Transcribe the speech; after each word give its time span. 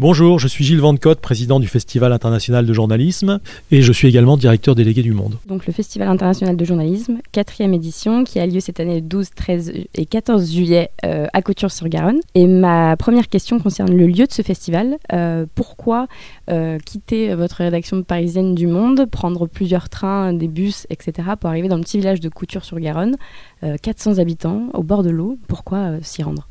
Bonjour, 0.00 0.38
je 0.38 0.46
suis 0.46 0.64
Gilles 0.64 0.80
Vandecotte, 0.80 1.18
président 1.18 1.58
du 1.58 1.66
Festival 1.66 2.12
international 2.12 2.64
de 2.64 2.72
journalisme 2.72 3.40
et 3.72 3.82
je 3.82 3.92
suis 3.92 4.06
également 4.06 4.36
directeur 4.36 4.76
délégué 4.76 5.02
du 5.02 5.10
Monde. 5.10 5.38
Donc 5.48 5.66
le 5.66 5.72
Festival 5.72 6.06
international 6.06 6.56
de 6.56 6.64
journalisme, 6.64 7.18
quatrième 7.32 7.74
édition 7.74 8.22
qui 8.22 8.38
a 8.38 8.46
lieu 8.46 8.60
cette 8.60 8.78
année 8.78 8.94
le 8.94 9.00
12, 9.00 9.30
13 9.34 9.72
et 9.92 10.06
14 10.06 10.52
juillet 10.52 10.90
euh, 11.04 11.26
à 11.32 11.42
Couture-sur-Garonne. 11.42 12.20
Et 12.36 12.46
ma 12.46 12.96
première 12.96 13.26
question 13.26 13.58
concerne 13.58 13.92
le 13.92 14.06
lieu 14.06 14.28
de 14.28 14.32
ce 14.32 14.42
festival. 14.42 14.98
Euh, 15.12 15.46
pourquoi 15.56 16.06
euh, 16.48 16.78
quitter 16.78 17.34
votre 17.34 17.56
rédaction 17.56 18.04
parisienne 18.04 18.54
du 18.54 18.68
Monde, 18.68 19.04
prendre 19.10 19.48
plusieurs 19.48 19.88
trains, 19.88 20.32
des 20.32 20.46
bus, 20.46 20.86
etc. 20.90 21.30
pour 21.40 21.50
arriver 21.50 21.66
dans 21.66 21.76
le 21.76 21.82
petit 21.82 21.98
village 21.98 22.20
de 22.20 22.28
Couture-sur-Garonne, 22.28 23.16
400 23.82 24.18
habitants 24.18 24.68
au 24.74 24.84
bord 24.84 25.02
de 25.02 25.10
l'eau? 25.10 25.38
Pourquoi 25.48 25.94
s'y 26.02 26.22
rendre? 26.22 26.46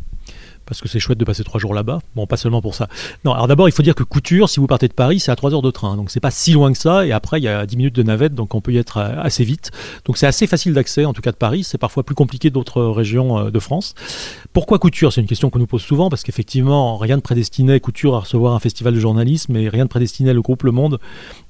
Parce 0.68 0.82
que 0.82 0.88
c'est 0.88 1.00
chouette 1.00 1.18
de 1.18 1.26
passer 1.26 1.44
trois 1.44 1.60
jours 1.60 1.74
là-bas. 1.74 2.00
Bon, 2.16 2.28
pas 2.28 2.38
seulement 2.38 2.62
pour 2.62 2.76
ça. 2.76 2.88
Non, 3.26 3.34
alors 3.34 3.48
d'abord, 3.48 3.70
il 3.70 3.72
faut 3.72 3.84
dire 3.84 3.96
que 3.96 4.04
Couture, 4.04 4.50
si 4.50 4.60
vous 4.60 4.68
partez 4.68 4.88
de 4.88 4.94
Paris, 4.94 5.20
c'est 5.20 5.32
à 5.32 5.36
trois 5.36 5.54
heures 5.54 5.62
de 5.62 5.72
train. 5.72 5.96
Donc 5.96 6.12
c'est 6.12 6.20
pas 6.20 6.32
si 6.32 6.52
loin 6.52 6.72
que 6.72 6.78
ça. 6.78 7.06
Et 7.06 7.12
après, 7.12 7.40
il 7.40 7.44
y 7.44 7.48
a 7.48 7.66
10 7.66 7.78
minutes 7.78 7.96
de 7.96 8.04
navette, 8.04 8.36
donc 8.36 8.54
on 8.54 8.62
peut 8.62 8.74
y 8.74 8.78
être 8.78 8.98
euh, 8.98 9.22
assez 9.22 9.44
vite. 9.44 9.72
Donc 10.06 10.18
c'est 10.18 10.28
assez 10.28 10.46
facile 10.46 10.74
d'accès, 10.74 11.06
en 11.06 11.14
tout 11.14 11.22
cas 11.22 11.32
de 11.32 11.38
Paris. 11.38 11.64
C'est 11.64 11.78
parfois 11.78 12.04
plus 12.04 12.16
compliqué 12.16 12.50
d'autres 12.50 12.84
régions 12.84 13.40
euh, 13.40 13.50
de 13.50 13.60
France. 13.60 13.96
Pourquoi 14.54 14.78
Couture? 14.80 15.14
C'est 15.14 15.22
une 15.22 15.28
question 15.28 15.50
qu'on 15.50 15.60
nous 15.60 15.68
pose 15.68 15.82
souvent, 15.82 16.10
parce 16.10 16.24
qu'effectivement, 16.24 16.98
rien 16.98 17.16
ne 17.16 17.22
prédestinait 17.22 17.80
Couture 17.80 18.16
à 18.16 18.20
recevoir 18.20 18.54
un 18.54 18.60
festival 18.60 18.94
de 18.94 19.00
journalisme 19.00 19.56
et 19.56 19.70
rien 19.70 19.86
ne 19.86 19.90
prédestinait 19.90 20.34
le 20.34 20.42
groupe 20.42 20.64
Le 20.64 20.72
Monde 20.72 21.00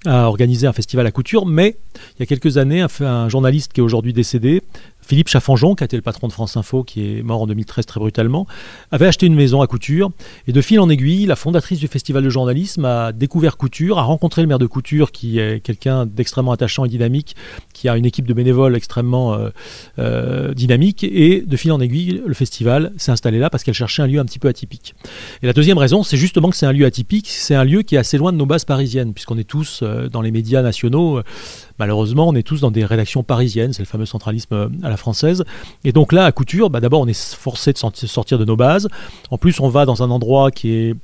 à 0.05 0.27
organiser 0.27 0.67
un 0.67 0.73
festival 0.73 1.07
à 1.07 1.11
Couture. 1.11 1.45
Mais 1.45 1.77
il 2.15 2.19
y 2.19 2.23
a 2.23 2.25
quelques 2.25 2.57
années, 2.57 2.85
un 3.01 3.29
journaliste 3.29 3.73
qui 3.73 3.81
est 3.81 3.83
aujourd'hui 3.83 4.13
décédé 4.13 4.63
Philippe 5.07 5.29
Chaffanjon, 5.29 5.75
qui 5.75 5.83
a 5.83 5.85
été 5.85 5.95
le 5.95 6.01
patron 6.01 6.27
de 6.27 6.33
France 6.33 6.57
Info, 6.57 6.83
qui 6.83 7.17
est 7.17 7.23
mort 7.23 7.41
en 7.41 7.47
2013 7.47 7.85
très 7.85 7.99
brutalement, 7.99 8.45
avait 8.91 9.07
acheté 9.07 9.25
une 9.25 9.35
maison 9.35 9.61
à 9.61 9.67
Couture. 9.67 10.11
Et 10.47 10.51
de 10.51 10.61
fil 10.61 10.81
en 10.81 10.89
aiguille, 10.89 11.25
la 11.25 11.37
fondatrice 11.37 11.79
du 11.79 11.87
Festival 11.87 12.23
de 12.23 12.29
journalisme 12.29 12.83
a 12.83 13.13
découvert 13.13 13.55
Couture, 13.55 13.99
a 13.99 14.03
rencontré 14.03 14.41
le 14.41 14.49
maire 14.49 14.59
de 14.59 14.65
Couture, 14.65 15.13
qui 15.13 15.39
est 15.39 15.63
quelqu'un 15.63 16.05
d'extrêmement 16.05 16.51
attachant 16.51 16.83
et 16.83 16.89
dynamique, 16.89 17.37
qui 17.73 17.87
a 17.87 17.95
une 17.95 18.05
équipe 18.05 18.27
de 18.27 18.33
bénévoles 18.33 18.75
extrêmement 18.75 19.33
euh, 19.33 19.49
euh, 19.97 20.53
dynamique. 20.53 21.05
Et 21.05 21.41
de 21.41 21.55
fil 21.55 21.71
en 21.71 21.79
aiguille, 21.79 22.21
le 22.25 22.33
festival 22.33 22.91
s'est 22.97 23.11
installé 23.11 23.39
là 23.39 23.49
parce 23.49 23.63
qu'elle 23.63 23.73
cherchait 23.73 24.01
un 24.01 24.07
lieu 24.07 24.19
un 24.19 24.25
petit 24.25 24.39
peu 24.39 24.49
atypique. 24.49 24.93
Et 25.41 25.45
la 25.45 25.53
deuxième 25.53 25.77
raison, 25.77 26.03
c'est 26.03 26.17
justement 26.17 26.49
que 26.49 26.57
c'est 26.57 26.65
un 26.65 26.73
lieu 26.73 26.85
atypique. 26.85 27.29
C'est 27.29 27.55
un 27.55 27.63
lieu 27.63 27.81
qui 27.81 27.95
est 27.95 27.99
assez 27.99 28.17
loin 28.17 28.33
de 28.33 28.37
nos 28.37 28.45
bases 28.45 28.65
parisiennes, 28.65 29.13
puisqu'on 29.13 29.37
est 29.37 29.47
tous 29.47 29.79
euh, 29.83 30.09
dans 30.09 30.21
les 30.21 30.31
médias 30.31 30.61
nationaux 30.61 31.21
malheureusement, 31.79 32.27
on 32.27 32.35
est 32.35 32.43
tous 32.43 32.61
dans 32.61 32.71
des 32.71 32.85
rédactions 32.85 33.23
parisiennes, 33.23 33.73
c'est 33.73 33.81
le 33.81 33.87
fameux 33.87 34.05
centralisme 34.05 34.53
euh, 34.53 34.69
à 34.83 34.89
la 34.89 34.97
française. 34.97 35.43
Et 35.83 35.91
donc 35.91 36.13
là, 36.13 36.25
à 36.25 36.31
Couture, 36.31 36.69
bah, 36.69 36.79
d'abord, 36.79 37.01
on 37.01 37.07
est 37.07 37.35
forcé 37.35 37.73
de 37.73 37.77
sortir 37.77 38.39
de 38.39 38.45
nos 38.45 38.55
bases. 38.55 38.87
En 39.31 39.37
plus, 39.37 39.59
on 39.59 39.69
va 39.69 39.85
dans 39.85 40.03
un 40.03 40.09
endroit 40.09 40.51
qui 40.51 40.71
est 40.71 40.95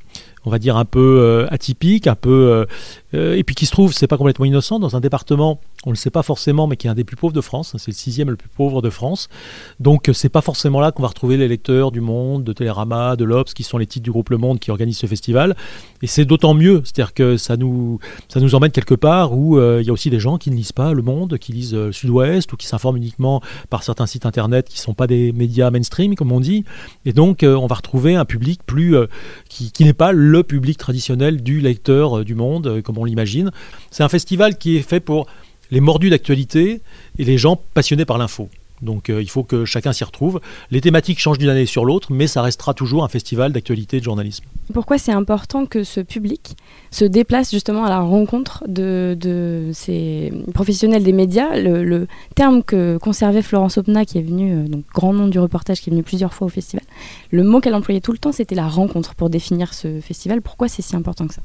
on 0.46 0.50
va 0.50 0.60
dire 0.60 0.78
un 0.78 0.86
peu 0.86 1.20
euh, 1.22 1.48
atypique, 1.52 2.08
un 2.08 2.16
peu 2.16 2.30
euh, 2.30 2.66
et 3.14 3.44
puis 3.44 3.56
qui 3.56 3.66
se 3.66 3.72
trouve, 3.72 3.94
c'est 3.94 4.08
pas 4.08 4.18
complètement 4.18 4.46
innocent, 4.46 4.80
dans 4.80 4.96
un 4.96 5.00
département, 5.00 5.60
on 5.86 5.90
ne 5.90 5.96
le 5.96 5.98
sait 5.98 6.10
pas 6.10 6.24
forcément, 6.24 6.68
mais 6.68 6.78
qui 6.78 6.88
est 6.88 6.90
un 6.90 6.96
des 6.96 7.04
plus 7.04 7.16
pauvres 7.16 7.34
de 7.34 7.42
France. 7.42 7.76
C'est 7.78 7.92
le 7.92 7.96
sixième 7.96 8.30
le 8.30 8.36
plus 8.36 8.50
pauvre 8.50 8.82
de 8.82 8.90
France. 8.90 9.28
Donc 9.80 10.10
c'est 10.14 10.30
pas 10.30 10.42
forcément 10.42 10.80
là 10.80 10.92
qu'on 10.92 11.02
va 11.02 11.10
retrouver 11.10 11.38
les 11.38 11.48
lecteurs 11.48 11.92
du 11.92 12.02
Monde, 12.02 12.44
de 12.44 12.54
Télérama, 12.54 13.16
de 13.16 13.26
l'Obs, 13.26 13.54
qui 13.54 13.64
sont 13.64 13.78
les 13.78 13.86
titres 13.86 14.04
du 14.04 14.12
groupe 14.12 14.30
Le 14.30 14.38
Monde 14.38 14.60
qui 14.60 14.72
organise 14.72 14.98
ce 14.98 15.08
festival. 15.08 15.56
Et 16.02 16.08
c'est 16.08 16.26
d'autant 16.26 16.54
mieux, 16.54 16.82
c'est-à-dire 16.86 17.14
que 17.14 17.38
ça 17.38 17.58
nous, 17.58 18.00
ça 18.30 18.40
nous 18.40 18.56
emmène 18.56 18.72
quelque 18.72 18.96
part 18.96 19.38
où 19.38 19.58
euh, 19.58 19.80
il 19.82 19.88
y 19.88 19.90
a 19.90 19.94
aussi 19.94 20.10
des 20.10 20.20
gens 20.20 20.38
qui 20.38 20.52
ne 20.52 20.56
lisent 20.56 20.72
pas 20.72 20.94
Le 20.94 21.02
Monde, 21.02 21.38
qui 21.38 21.52
lisent 21.52 21.74
euh, 21.74 21.92
Sud-Ouest 21.92 22.52
ou 22.54 22.58
qui 22.58 22.68
s'informent 22.68 22.98
uniquement 22.98 23.42
par 23.70 23.84
certains 23.84 24.06
sites 24.06 24.26
internet 24.26 24.68
qui 24.70 24.80
sont 24.80 24.94
pas 24.94 25.08
des 25.08 25.32
médias 25.34 25.70
mainstream, 25.70 26.16
comme 26.16 26.32
on 26.32 26.40
dit. 26.40 26.64
Et 27.06 27.14
donc 27.14 27.44
on 27.44 27.68
va 27.68 27.76
retrouver 27.76 28.16
un 28.16 28.26
public 28.26 28.62
plus 28.66 28.96
qui, 29.50 29.72
qui 29.72 29.84
n'est 29.84 29.94
pas 29.94 30.12
le 30.12 30.44
public 30.44 30.78
traditionnel 30.78 31.42
du 31.44 31.60
lecteur 31.60 32.24
du 32.24 32.36
Monde, 32.36 32.82
comme 32.82 32.98
on 32.98 33.03
on 33.04 33.06
l'imagine. 33.06 33.52
C'est 33.92 34.04
un 34.04 34.10
festival 34.10 34.58
qui 34.58 34.78
est 34.78 34.82
fait 34.82 35.00
pour 35.00 35.28
les 35.72 35.80
mordus 35.80 36.10
d'actualité 36.10 36.82
et 37.18 37.24
les 37.24 37.38
gens 37.38 37.60
passionnés 37.74 38.06
par 38.06 38.18
l'info. 38.18 38.50
Donc 38.84 39.10
euh, 39.10 39.22
il 39.22 39.30
faut 39.30 39.44
que 39.44 39.66
chacun 39.66 39.94
s'y 39.94 40.04
retrouve. 40.04 40.42
Les 40.70 40.82
thématiques 40.82 41.20
changent 41.20 41.38
d'une 41.38 41.50
année 41.50 41.66
sur 41.66 41.86
l'autre, 41.86 42.12
mais 42.12 42.28
ça 42.28 42.42
restera 42.42 42.74
toujours 42.74 43.04
un 43.04 43.08
festival 43.08 43.52
d'actualité 43.52 43.98
et 43.98 44.00
de 44.00 44.06
journalisme. 44.06 44.44
Pourquoi 44.74 44.98
c'est 44.98 45.12
important 45.12 45.66
que 45.66 45.84
ce 45.84 46.00
public 46.00 46.56
se 46.92 47.06
déplace 47.06 47.52
justement 47.52 47.86
à 47.86 47.90
la 47.90 48.02
rencontre 48.02 48.64
de, 48.68 49.72
ces 49.74 50.32
professionnels 50.54 51.04
des 51.04 51.14
médias? 51.14 51.56
Le, 51.58 52.08
terme 52.36 52.64
que 52.64 52.98
conservait 52.98 53.42
Florence 53.42 53.78
Opna, 53.78 54.06
qui 54.06 54.18
est 54.18 54.24
venue, 54.24 54.54
euh, 54.54 54.68
donc 54.68 54.84
grand 54.94 55.14
nom 55.14 55.28
du 55.28 55.40
reportage, 55.40 55.82
qui 55.82 55.90
est 55.90 55.94
venu 55.94 56.04
plusieurs 56.04 56.34
fois 56.34 56.48
au 56.48 56.50
festival, 56.50 56.84
le 57.32 57.44
mot 57.44 57.60
qu'elle 57.62 57.76
employait 57.76 58.02
tout 58.02 58.12
le 58.12 58.18
temps, 58.18 58.32
c'était 58.32 58.56
la 58.56 58.68
rencontre 58.68 59.16
pour 59.16 59.30
définir 59.30 59.74
ce 59.74 60.02
festival. 60.02 60.42
Pourquoi 60.42 60.68
c'est 60.68 60.82
si 60.82 60.96
important 60.96 61.28
que 61.28 61.34
ça? 61.34 61.42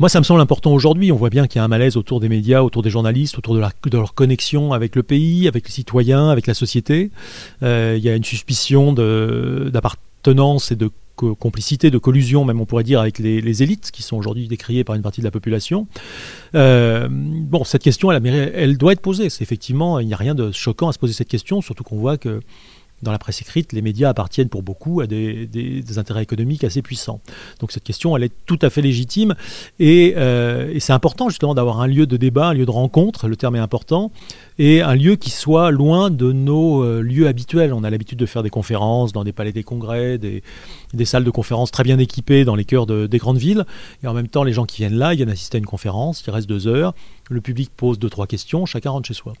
Moi, 0.00 0.08
ça 0.08 0.18
me 0.18 0.24
semble 0.24 0.40
important 0.40 0.72
aujourd'hui. 0.72 1.12
On 1.12 1.16
voit 1.16 1.28
bien 1.28 1.46
qu'il 1.46 1.58
y 1.58 1.60
a 1.60 1.64
un 1.64 1.68
malaise 1.68 1.98
autour 1.98 2.20
des 2.20 2.30
médias, 2.30 2.62
autour 2.62 2.80
des 2.80 2.88
journalistes, 2.88 3.36
autour 3.36 3.54
de, 3.54 3.60
leur 3.92 4.14
connexion 4.14 4.72
avec 4.72 4.96
le 4.96 5.02
pays, 5.02 5.46
avec 5.46 5.66
les 5.66 5.70
citoyens, 5.70 6.30
avec 6.30 6.46
la 6.46 6.54
société. 6.54 7.10
Euh, 7.62 7.96
il 7.98 8.02
y 8.02 8.08
a 8.08 8.16
une 8.16 8.24
suspicion 8.24 8.94
d'appartenance 8.94 10.72
et 10.72 10.76
de 10.76 10.90
complicité, 11.16 11.90
de 11.90 11.98
collusion, 11.98 12.46
même 12.46 12.62
on 12.62 12.64
pourrait 12.64 12.82
dire, 12.82 12.98
avec 12.98 13.18
les, 13.18 13.62
élites 13.62 13.90
qui 13.90 14.02
sont 14.02 14.16
aujourd'hui 14.16 14.48
décriées 14.48 14.84
par 14.84 14.96
une 14.96 15.02
partie 15.02 15.20
de 15.20 15.26
la 15.26 15.30
population. 15.30 15.86
Euh, 16.54 17.06
bon, 17.10 17.64
cette 17.64 17.82
question, 17.82 18.10
elle, 18.10 18.78
doit 18.78 18.92
être 18.92 19.02
posée. 19.02 19.26
Effectivement, 19.26 19.98
il 19.98 20.06
n'y 20.06 20.14
a 20.14 20.16
rien 20.16 20.34
de 20.34 20.50
choquant 20.50 20.88
à 20.88 20.94
se 20.94 20.98
poser 20.98 21.12
cette 21.12 21.28
question, 21.28 21.60
surtout 21.60 21.84
qu'on 21.84 21.98
voit 21.98 22.16
que 22.16 22.40
dans 23.02 23.12
la 23.12 23.18
presse 23.18 23.40
écrite, 23.40 23.72
les 23.72 23.82
médias 23.82 24.10
appartiennent 24.10 24.48
pour 24.48 24.62
beaucoup 24.62 25.00
à 25.00 25.06
des, 25.06 25.48
intérêts 25.96 26.22
économiques 26.22 26.64
assez 26.64 26.82
puissants. 26.82 27.20
Donc 27.60 27.72
cette 27.72 27.84
question, 27.84 28.16
elle 28.16 28.24
est 28.24 28.32
tout 28.46 28.58
à 28.62 28.70
fait 28.70 28.82
légitime 28.82 29.34
euh, 29.80 30.70
et, 30.72 30.80
c'est 30.80 30.92
important 30.92 31.28
justement 31.28 31.54
d'avoir 31.54 31.80
un 31.80 31.86
lieu 31.86 32.06
de 32.06 32.16
débat, 32.16 32.48
un 32.48 32.54
lieu 32.54 32.66
de 32.66 32.70
rencontre, 32.70 33.28
le 33.28 33.36
terme 33.36 33.56
est 33.56 33.60
important, 33.60 34.12
et 34.58 34.82
un 34.82 34.94
lieu 34.94 35.16
qui 35.16 35.30
soit 35.30 35.70
loin 35.70 36.10
de 36.10 36.32
nos 36.32 36.82
euh, 36.82 37.00
lieux 37.00 37.26
habituels. 37.26 37.72
On 37.72 37.84
a 37.84 37.90
l'habitude 37.90 38.18
de 38.18 38.26
faire 38.26 38.42
des 38.42 38.50
conférences 38.50 39.12
dans 39.12 39.24
des 39.24 39.32
palais 39.32 39.52
des 39.52 39.62
congrès, 39.62 40.18
des, 40.18 40.42
salles 41.04 41.24
de 41.24 41.30
conférences 41.30 41.70
très 41.70 41.82
bien 41.82 41.98
équipées 41.98 42.44
dans 42.44 42.54
les 42.54 42.64
cœurs 42.64 42.86
des 42.86 43.18
grandes 43.18 43.38
villes, 43.38 43.64
et 44.02 44.06
en 44.06 44.14
même 44.14 44.28
temps, 44.28 44.44
les 44.44 44.52
gens 44.52 44.64
qui 44.64 44.78
viennent 44.78 44.98
là, 44.98 45.14
ils 45.14 45.16
viennent 45.16 45.30
assister 45.30 45.56
à 45.56 45.60
une 45.60 45.66
conférence, 45.66 46.22
il 46.26 46.30
reste 46.30 46.48
deux 46.48 46.66
heures, 46.66 46.94
le 47.30 47.40
public 47.40 47.70
pose 47.74 47.98
deux, 47.98 48.10
trois 48.10 48.26
questions, 48.26 48.66
chacun 48.66 48.90
rentre 48.90 49.06
chez 49.06 49.14
soi. 49.14 49.32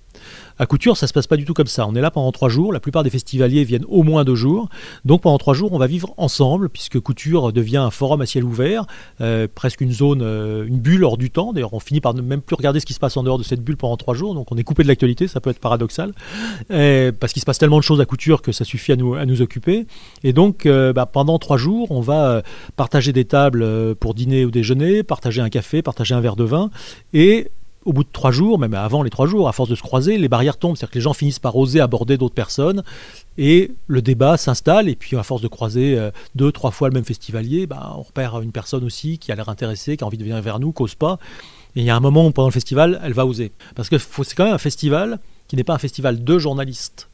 À 0.58 0.66
Couture, 0.66 0.96
ça 0.96 1.06
se 1.08 1.12
passe 1.12 1.26
pas 1.26 1.36
du 1.36 1.44
tout 1.44 1.54
comme 1.54 1.66
ça. 1.66 1.86
On 1.88 1.94
est 1.96 2.00
là 2.00 2.12
pendant 2.12 2.30
trois 2.30 2.48
jours. 2.48 2.72
La 2.72 2.78
plupart 2.78 3.02
des 3.02 3.10
festivaliers 3.10 3.64
viennent 3.64 3.84
au 3.88 4.04
moins 4.04 4.24
deux 4.24 4.36
jours. 4.36 4.68
Donc 5.04 5.22
pendant 5.22 5.38
trois 5.38 5.54
jours, 5.54 5.72
on 5.72 5.78
va 5.78 5.88
vivre 5.88 6.14
ensemble, 6.16 6.68
puisque 6.68 7.00
Couture 7.00 7.52
devient 7.52 7.78
un 7.78 7.90
forum 7.90 8.20
à 8.20 8.26
ciel 8.26 8.44
ouvert, 8.44 8.86
euh, 9.20 9.48
presque 9.52 9.80
une 9.80 9.90
zone, 9.90 10.20
euh, 10.22 10.66
une 10.66 10.78
bulle 10.78 11.02
hors 11.02 11.16
du 11.16 11.30
temps. 11.30 11.52
D'ailleurs, 11.52 11.74
on 11.74 11.80
finit 11.80 12.00
par 12.00 12.14
ne 12.14 12.22
même 12.22 12.42
plus 12.42 12.54
regarder 12.54 12.78
ce 12.78 12.86
qui 12.86 12.92
se 12.94 13.00
passe 13.00 13.16
en 13.16 13.24
dehors 13.24 13.38
de 13.38 13.42
cette 13.42 13.62
bulle 13.62 13.76
pendant 13.76 13.96
trois 13.96 14.14
jours. 14.14 14.34
Donc 14.34 14.52
on 14.52 14.56
est 14.56 14.62
coupé 14.62 14.84
de 14.84 14.88
l'actualité, 14.88 15.26
ça 15.26 15.40
peut 15.40 15.50
être 15.50 15.58
paradoxal, 15.58 16.12
euh, 16.70 17.10
parce 17.18 17.32
qu'il 17.32 17.40
se 17.40 17.46
passe 17.46 17.58
tellement 17.58 17.78
de 17.78 17.84
choses 17.84 18.00
à 18.00 18.04
Couture 18.04 18.40
que 18.40 18.52
ça 18.52 18.64
suffit 18.64 18.92
à 18.92 18.96
nous, 18.96 19.42
occuper. 19.42 19.86
Et 20.22 20.32
donc 20.32 20.68
bah, 20.68 21.06
pendant 21.06 21.38
trois 21.38 21.56
jours, 21.56 21.90
on 21.90 22.00
va 22.00 22.42
partager 22.76 23.12
des 23.12 23.24
tables 23.24 23.94
pour 23.96 24.14
dîner 24.14 24.44
ou 24.44 24.50
déjeuner, 24.50 25.02
partager 25.02 25.40
un 25.40 25.48
café, 25.48 25.82
partager 25.82 26.14
un 26.14 26.20
verre 26.20 26.36
de 26.36 26.44
vin, 26.44 26.70
et 27.12 27.50
au 27.84 27.92
bout 27.92 28.04
de 28.04 28.08
trois 28.12 28.30
jours, 28.30 28.58
même 28.58 28.74
avant 28.74 29.02
les 29.02 29.10
trois 29.10 29.26
jours, 29.26 29.48
à 29.48 29.52
force 29.52 29.70
de 29.70 29.74
se 29.74 29.82
croiser, 29.82 30.18
les 30.18 30.28
barrières 30.28 30.58
tombent. 30.58 30.76
C'est-à-dire 30.76 30.92
que 30.92 30.98
les 30.98 31.02
gens 31.02 31.12
finissent 31.14 31.38
par 31.38 31.56
oser 31.56 31.80
aborder 31.80 32.18
d'autres 32.18 32.34
personnes 32.34 32.82
et 33.38 33.72
le 33.86 34.02
débat 34.02 34.36
s'installe. 34.36 34.88
Et 34.88 34.96
puis, 34.96 35.16
à 35.16 35.22
force 35.22 35.40
de 35.40 35.48
croiser 35.48 35.98
euh, 35.98 36.10
deux, 36.34 36.52
trois 36.52 36.70
fois 36.70 36.88
le 36.88 36.94
même 36.94 37.04
festivalier, 37.04 37.66
bah, 37.66 37.94
on 37.96 38.02
repère 38.02 38.40
une 38.40 38.52
personne 38.52 38.84
aussi 38.84 39.18
qui 39.18 39.32
a 39.32 39.34
l'air 39.34 39.48
intéressée, 39.48 39.96
qui 39.96 40.04
a 40.04 40.06
envie 40.06 40.18
de 40.18 40.24
venir 40.24 40.40
vers 40.42 40.58
nous, 40.58 40.72
cause 40.72 40.94
pas. 40.94 41.18
Et 41.76 41.80
il 41.80 41.84
y 41.84 41.90
a 41.90 41.96
un 41.96 42.00
moment 42.00 42.26
où, 42.26 42.30
pendant 42.32 42.48
le 42.48 42.52
festival, 42.52 43.00
elle 43.02 43.12
va 43.12 43.26
oser. 43.26 43.52
Parce 43.74 43.88
que 43.88 43.98
c'est 43.98 44.34
quand 44.34 44.44
même 44.44 44.54
un 44.54 44.58
festival 44.58 45.18
qui 45.48 45.56
n'est 45.56 45.64
pas 45.64 45.74
un 45.74 45.78
festival 45.78 46.22
de 46.22 46.38
journalistes 46.38 47.09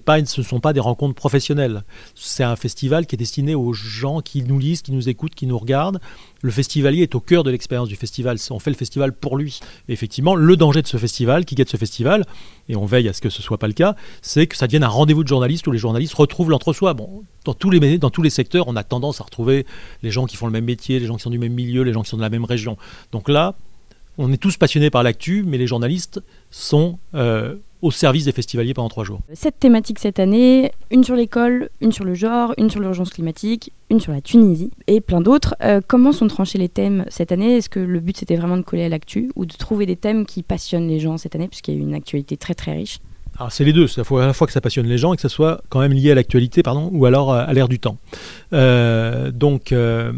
ce 0.00 0.40
ne 0.40 0.44
sont 0.44 0.60
pas 0.60 0.72
des 0.72 0.80
rencontres 0.80 1.14
professionnelles. 1.14 1.82
C'est 2.14 2.44
un 2.44 2.56
festival 2.56 3.06
qui 3.06 3.16
est 3.16 3.18
destiné 3.18 3.54
aux 3.54 3.72
gens 3.72 4.20
qui 4.20 4.42
nous 4.42 4.58
lisent, 4.58 4.82
qui 4.82 4.92
nous 4.92 5.08
écoutent, 5.08 5.34
qui 5.34 5.46
nous 5.46 5.58
regardent. 5.58 6.00
Le 6.40 6.50
festivalier 6.50 7.02
est 7.02 7.14
au 7.14 7.20
cœur 7.20 7.44
de 7.44 7.50
l'expérience 7.50 7.88
du 7.88 7.96
festival. 7.96 8.36
On 8.50 8.58
fait 8.58 8.70
le 8.70 8.76
festival 8.76 9.12
pour 9.12 9.36
lui. 9.36 9.60
effectivement, 9.88 10.34
le 10.34 10.56
danger 10.56 10.82
de 10.82 10.86
ce 10.86 10.96
festival, 10.96 11.44
qui 11.44 11.54
guette 11.54 11.68
ce 11.68 11.76
festival, 11.76 12.24
et 12.68 12.76
on 12.76 12.86
veille 12.86 13.08
à 13.08 13.12
ce 13.12 13.20
que 13.20 13.28
ce 13.28 13.38
ne 13.38 13.42
soit 13.42 13.58
pas 13.58 13.66
le 13.68 13.72
cas, 13.74 13.94
c'est 14.22 14.46
que 14.46 14.56
ça 14.56 14.66
devienne 14.66 14.84
un 14.84 14.88
rendez-vous 14.88 15.22
de 15.22 15.28
journalistes 15.28 15.66
où 15.66 15.72
les 15.72 15.78
journalistes 15.78 16.14
retrouvent 16.14 16.50
l'entre-soi. 16.50 16.94
Bon, 16.94 17.22
dans 17.44 17.54
tous, 17.54 17.70
les, 17.70 17.98
dans 17.98 18.10
tous 18.10 18.22
les 18.22 18.30
secteurs, 18.30 18.68
on 18.68 18.76
a 18.76 18.84
tendance 18.84 19.20
à 19.20 19.24
retrouver 19.24 19.66
les 20.02 20.10
gens 20.10 20.26
qui 20.26 20.36
font 20.36 20.46
le 20.46 20.52
même 20.52 20.64
métier, 20.64 20.98
les 20.98 21.06
gens 21.06 21.16
qui 21.16 21.22
sont 21.22 21.30
du 21.30 21.38
même 21.38 21.52
milieu, 21.52 21.82
les 21.82 21.92
gens 21.92 22.02
qui 22.02 22.10
sont 22.10 22.16
de 22.16 22.22
la 22.22 22.30
même 22.30 22.44
région. 22.44 22.76
Donc 23.12 23.28
là, 23.28 23.54
on 24.18 24.32
est 24.32 24.36
tous 24.36 24.56
passionnés 24.56 24.90
par 24.90 25.02
l'actu, 25.02 25.42
mais 25.46 25.58
les 25.58 25.66
journalistes 25.66 26.20
sont 26.50 26.98
euh, 27.14 27.56
au 27.82 27.90
service 27.90 28.24
des 28.24 28.32
festivaliers 28.32 28.74
pendant 28.74 28.88
trois 28.88 29.04
jours. 29.04 29.20
Cette 29.34 29.58
thématique 29.58 29.98
cette 29.98 30.18
année, 30.18 30.72
une 30.90 31.04
sur 31.04 31.16
l'école, 31.16 31.68
une 31.80 31.92
sur 31.92 32.04
le 32.04 32.14
genre, 32.14 32.54
une 32.56 32.70
sur 32.70 32.80
l'urgence 32.80 33.10
climatique, 33.10 33.72
une 33.90 34.00
sur 34.00 34.12
la 34.12 34.20
Tunisie 34.20 34.70
et 34.86 35.00
plein 35.00 35.20
d'autres. 35.20 35.54
Euh, 35.62 35.80
comment 35.86 36.12
sont 36.12 36.28
tranchés 36.28 36.58
les 36.58 36.68
thèmes 36.68 37.04
cette 37.08 37.32
année? 37.32 37.56
Est-ce 37.56 37.68
que 37.68 37.80
le 37.80 38.00
but 38.00 38.16
c'était 38.16 38.36
vraiment 38.36 38.56
de 38.56 38.62
coller 38.62 38.84
à 38.84 38.88
l'actu 38.88 39.30
ou 39.36 39.44
de 39.44 39.52
trouver 39.54 39.84
des 39.84 39.96
thèmes 39.96 40.24
qui 40.24 40.42
passionnent 40.42 40.88
les 40.88 41.00
gens 41.00 41.18
cette 41.18 41.34
année? 41.34 41.48
Puisqu'il 41.48 41.74
y 41.74 41.76
a 41.76 41.80
eu 41.80 41.82
une 41.82 41.94
actualité 41.94 42.36
très 42.36 42.54
très 42.54 42.72
riche 42.72 43.00
c'est 43.50 43.64
les 43.64 43.72
deux, 43.72 43.86
il 43.96 44.04
faut 44.04 44.18
à 44.18 44.26
la 44.26 44.32
fois 44.32 44.46
que 44.46 44.52
ça 44.52 44.60
passionne 44.60 44.86
les 44.86 44.98
gens 44.98 45.12
et 45.12 45.16
que 45.16 45.22
ça 45.22 45.28
soit 45.28 45.62
quand 45.68 45.80
même 45.80 45.92
lié 45.92 46.10
à 46.10 46.14
l'actualité, 46.14 46.62
pardon, 46.62 46.90
ou 46.92 47.06
alors 47.06 47.32
à 47.32 47.52
l'ère 47.52 47.68
du 47.68 47.78
temps. 47.78 47.96
Euh, 48.52 49.30
donc, 49.30 49.72
euh, 49.72 50.12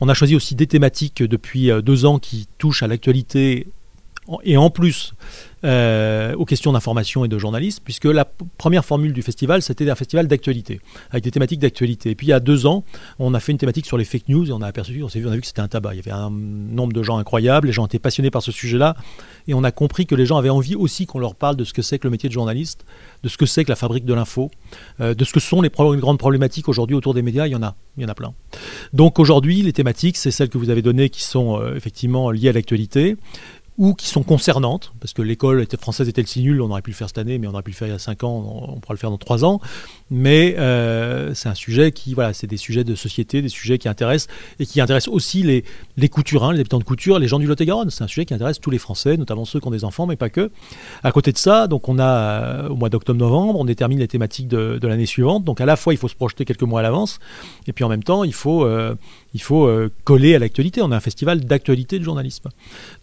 on 0.00 0.08
a 0.08 0.14
choisi 0.14 0.36
aussi 0.36 0.54
des 0.54 0.66
thématiques 0.66 1.22
depuis 1.22 1.70
euh, 1.70 1.80
deux 1.80 2.04
ans 2.04 2.18
qui 2.18 2.48
touchent 2.58 2.82
à 2.82 2.86
l'actualité 2.86 3.68
et 4.42 4.56
en 4.56 4.70
plus 4.70 5.14
euh, 5.64 6.34
aux 6.34 6.44
questions 6.44 6.72
d'information 6.72 7.24
et 7.24 7.28
de 7.28 7.38
journalisme, 7.38 7.82
puisque 7.84 8.04
la 8.04 8.24
première 8.24 8.84
formule 8.84 9.12
du 9.12 9.22
festival, 9.22 9.60
c'était 9.60 9.90
un 9.90 9.94
festival 9.96 10.28
d'actualité, 10.28 10.80
avec 11.10 11.24
des 11.24 11.30
thématiques 11.30 11.58
d'actualité. 11.58 12.10
Et 12.10 12.14
puis 12.14 12.28
il 12.28 12.30
y 12.30 12.34
a 12.34 12.38
deux 12.38 12.66
ans, 12.66 12.84
on 13.18 13.34
a 13.34 13.40
fait 13.40 13.52
une 13.52 13.58
thématique 13.58 13.86
sur 13.86 13.98
les 13.98 14.04
fake 14.04 14.28
news 14.28 14.48
et 14.48 14.52
on 14.52 14.62
a 14.62 14.68
aperçu, 14.68 15.02
on, 15.02 15.06
on 15.06 15.30
a 15.32 15.34
vu 15.34 15.40
que 15.40 15.46
c'était 15.46 15.60
un 15.60 15.68
tabac. 15.68 15.94
Il 15.94 15.96
y 15.96 16.00
avait 16.00 16.12
un 16.12 16.30
nombre 16.30 16.92
de 16.92 17.02
gens 17.02 17.18
incroyables, 17.18 17.66
les 17.66 17.72
gens 17.72 17.86
étaient 17.86 17.98
passionnés 17.98 18.30
par 18.30 18.42
ce 18.42 18.52
sujet-là, 18.52 18.94
et 19.48 19.54
on 19.54 19.64
a 19.64 19.72
compris 19.72 20.06
que 20.06 20.14
les 20.14 20.26
gens 20.26 20.36
avaient 20.36 20.48
envie 20.48 20.76
aussi 20.76 21.06
qu'on 21.06 21.18
leur 21.18 21.34
parle 21.34 21.56
de 21.56 21.64
ce 21.64 21.72
que 21.72 21.82
c'est 21.82 21.98
que 21.98 22.06
le 22.06 22.12
métier 22.12 22.28
de 22.28 22.34
journaliste, 22.34 22.84
de 23.24 23.28
ce 23.28 23.36
que 23.36 23.46
c'est 23.46 23.64
que 23.64 23.70
la 23.70 23.76
fabrique 23.76 24.04
de 24.04 24.14
l'info, 24.14 24.50
euh, 25.00 25.14
de 25.14 25.24
ce 25.24 25.32
que 25.32 25.40
sont 25.40 25.60
les 25.60 25.70
grandes 25.70 26.18
problématiques 26.18 26.68
aujourd'hui 26.68 26.94
autour 26.94 27.14
des 27.14 27.22
médias. 27.22 27.46
Il 27.46 27.52
y 27.52 27.56
en 27.56 27.62
a, 27.62 27.74
il 27.96 28.02
y 28.04 28.06
en 28.06 28.08
a 28.08 28.14
plein. 28.14 28.32
Donc 28.92 29.18
aujourd'hui, 29.18 29.62
les 29.62 29.72
thématiques, 29.72 30.16
c'est 30.16 30.30
celles 30.30 30.50
que 30.50 30.58
vous 30.58 30.70
avez 30.70 30.82
données 30.82 31.08
qui 31.08 31.24
sont 31.24 31.60
euh, 31.60 31.74
effectivement 31.74 32.30
liées 32.30 32.50
à 32.50 32.52
l'actualité 32.52 33.16
ou 33.78 33.94
qui 33.94 34.08
sont 34.08 34.24
concernantes, 34.24 34.92
parce 35.00 35.12
que 35.12 35.22
l'école 35.22 35.64
française 35.80 36.08
était 36.08 36.24
si 36.26 36.42
nulle, 36.42 36.60
on 36.60 36.70
aurait 36.70 36.82
pu 36.82 36.90
le 36.90 36.96
faire 36.96 37.06
cette 37.06 37.18
année, 37.18 37.38
mais 37.38 37.46
on 37.46 37.52
aurait 37.52 37.62
pu 37.62 37.70
le 37.70 37.76
faire 37.76 37.86
il 37.86 37.92
y 37.92 37.94
a 37.94 37.98
5 38.00 38.24
ans, 38.24 38.66
on 38.74 38.80
pourra 38.80 38.92
le 38.92 38.98
faire 38.98 39.10
dans 39.10 39.18
3 39.18 39.44
ans. 39.44 39.60
Mais 40.10 40.56
euh, 40.58 41.32
c'est 41.34 41.48
un 41.48 41.54
sujet 41.54 41.92
qui, 41.92 42.14
voilà, 42.14 42.32
c'est 42.32 42.48
des 42.48 42.56
sujets 42.56 42.82
de 42.82 42.96
société, 42.96 43.40
des 43.40 43.48
sujets 43.48 43.78
qui 43.78 43.88
intéressent, 43.88 44.34
et 44.58 44.66
qui 44.66 44.80
intéressent 44.80 45.14
aussi 45.14 45.44
les, 45.44 45.64
les 45.96 46.08
couturins, 46.08 46.52
les 46.52 46.58
habitants 46.58 46.80
de 46.80 46.84
couture, 46.84 47.20
les 47.20 47.28
gens 47.28 47.38
du 47.38 47.46
Lot-et-Garonne. 47.46 47.90
C'est 47.90 48.02
un 48.02 48.08
sujet 48.08 48.24
qui 48.24 48.34
intéresse 48.34 48.58
tous 48.58 48.70
les 48.70 48.78
Français, 48.78 49.16
notamment 49.16 49.44
ceux 49.44 49.60
qui 49.60 49.68
ont 49.68 49.70
des 49.70 49.84
enfants, 49.84 50.06
mais 50.06 50.16
pas 50.16 50.28
que. 50.28 50.50
À 51.04 51.12
côté 51.12 51.30
de 51.30 51.38
ça, 51.38 51.68
donc 51.68 51.88
on 51.88 52.00
a, 52.00 52.04
euh, 52.04 52.68
au 52.68 52.74
mois 52.74 52.88
d'octobre-novembre, 52.88 53.60
on 53.60 53.64
détermine 53.64 54.00
les 54.00 54.08
thématiques 54.08 54.48
de, 54.48 54.78
l'année 54.82 55.06
suivante. 55.06 55.44
Donc 55.44 55.60
à 55.60 55.66
la 55.66 55.76
fois, 55.76 55.94
il 55.94 55.98
faut 55.98 56.08
se 56.08 56.16
projeter 56.16 56.44
quelques 56.44 56.62
mois 56.62 56.80
à 56.80 56.82
l'avance, 56.82 57.20
et 57.68 57.72
puis 57.72 57.84
en 57.84 57.88
même 57.88 58.02
temps, 58.02 58.24
il 58.24 58.34
faut... 58.34 58.64
Euh, 58.64 58.96
il 59.34 59.42
faut 59.42 59.70
coller 60.04 60.34
à 60.34 60.38
l'actualité. 60.38 60.80
On 60.80 60.90
a 60.90 60.96
un 60.96 61.00
festival 61.00 61.40
d'actualité 61.40 61.98
de 61.98 62.02
journalisme. 62.02 62.48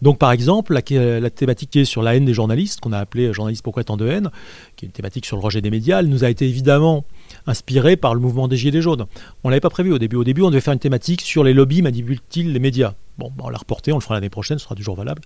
Donc, 0.02 0.18
par 0.18 0.32
exemple, 0.32 0.65
la, 0.74 1.20
la, 1.20 1.30
thématique 1.30 1.70
qui 1.70 1.80
est 1.80 1.84
sur 1.84 2.02
la 2.02 2.16
haine 2.16 2.24
des 2.24 2.34
journalistes, 2.34 2.80
qu'on 2.80 2.92
a 2.92 2.98
appelé 2.98 3.32
Journalistes 3.32 3.62
pourquoi 3.62 3.84
tant 3.84 3.96
de 3.96 4.06
haine, 4.06 4.30
qui 4.76 4.84
est 4.84 4.88
une 4.88 4.92
thématique 4.92 5.26
sur 5.26 5.36
le 5.36 5.42
rejet 5.42 5.60
des 5.60 5.70
médias, 5.70 6.00
elle 6.00 6.08
nous 6.08 6.24
a 6.24 6.30
été 6.30 6.48
évidemment 6.48 7.04
inspirée 7.46 7.96
par 7.96 8.14
le 8.14 8.20
mouvement 8.20 8.48
des 8.48 8.56
Gilets 8.56 8.82
jaunes. 8.82 9.06
On 9.44 9.48
ne 9.48 9.52
l'avait 9.52 9.60
pas 9.60 9.70
prévu 9.70 9.92
au 9.92 9.98
début. 9.98 10.16
Au 10.16 10.24
début, 10.24 10.42
on 10.42 10.50
devait 10.50 10.60
faire 10.60 10.74
une 10.74 10.78
thématique 10.78 11.22
sur 11.22 11.44
les 11.44 11.54
lobbies 11.54 11.82
manipulent-ils 11.82 12.52
les 12.52 12.58
médias. 12.58 12.94
Bon, 13.18 13.32
bah, 13.34 13.44
on 13.46 13.48
l'a 13.48 13.56
reporté, 13.56 13.92
on 13.92 13.96
le 13.96 14.02
fera 14.02 14.14
l'année 14.14 14.28
prochaine, 14.28 14.58
ce 14.58 14.64
sera 14.64 14.74
toujours 14.74 14.94
valable. 14.94 15.22